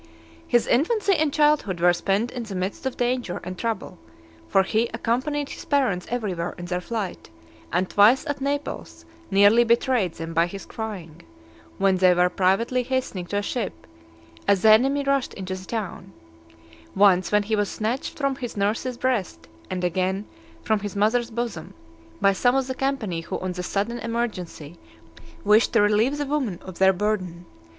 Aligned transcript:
VI. 0.01 0.07
His 0.47 0.65
infancy 0.65 1.13
and 1.15 1.31
childhood 1.31 1.79
were 1.79 1.93
spent 1.93 2.31
in 2.31 2.41
the 2.41 2.55
midst 2.55 2.87
of 2.87 2.97
danger 2.97 3.39
and 3.43 3.55
trouble; 3.55 3.99
for 4.47 4.63
he 4.63 4.89
accompanied 4.95 5.49
his 5.49 5.63
parents 5.63 6.07
everywhere 6.09 6.55
in 6.57 6.65
their 6.65 6.81
flight, 6.81 7.29
and 7.71 7.87
twice 7.87 8.25
at 8.25 8.41
Naples 8.41 9.05
nearly 9.29 9.63
betrayed 9.63 10.13
them 10.15 10.33
by 10.33 10.47
his 10.47 10.65
crying, 10.65 11.21
when 11.77 11.97
they 11.97 12.15
were 12.15 12.29
privately 12.31 12.81
hastening 12.81 13.27
to 13.27 13.37
a 13.37 13.41
ship, 13.43 13.85
as 14.47 14.63
the 14.63 14.71
enemy 14.71 15.03
rushed 15.03 15.35
into 15.35 15.53
the 15.53 15.65
town; 15.67 16.13
once, 16.95 17.31
when 17.31 17.43
he 17.43 17.55
was 17.55 17.69
snatched 17.69 18.17
from 18.17 18.35
his 18.37 18.57
nurse's 18.57 18.97
breast, 18.97 19.47
and 19.69 19.83
again, 19.83 20.25
from 20.63 20.79
his 20.79 20.95
mother's 20.95 21.29
bosom, 21.29 21.75
by 22.19 22.33
some 22.33 22.55
of 22.55 22.65
the 22.65 22.73
company, 22.73 23.21
who 23.21 23.37
on 23.37 23.51
the 23.51 23.61
sudden 23.61 23.99
emergency 23.99 24.79
wished 25.43 25.73
to 25.73 25.79
relieve 25.79 26.17
the 26.17 26.25
women 26.25 26.57
of 26.63 26.79
their 26.79 26.91
burden. 26.91 27.45